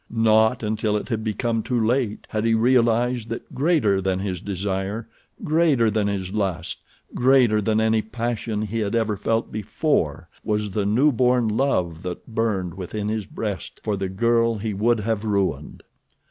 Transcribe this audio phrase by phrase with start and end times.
[0.09, 5.07] Not until it had become too late had he realized that greater than his desire,
[5.43, 6.79] greater than his lust,
[7.13, 12.73] greater than any passion he had ever felt before was the newborn love that burned
[12.73, 15.83] within his breast for the girl he would have ruined.